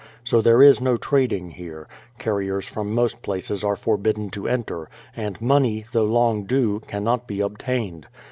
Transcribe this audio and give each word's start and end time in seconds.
So 0.23 0.41
there 0.41 0.63
is 0.63 0.81
no 0.81 0.97
trading 0.97 1.51
here; 1.51 1.87
carriers 2.17 2.65
from 2.67 2.91
most 2.91 3.21
places 3.21 3.63
are 3.63 3.75
forbidden 3.75 4.29
to 4.31 4.47
enter; 4.47 4.89
and 5.15 5.39
money, 5.39 5.85
though 5.91 6.05
long 6.05 6.45
due, 6.45 6.79
cannot 6.87 7.27
be 7.27 7.39
obtained. 7.39 8.07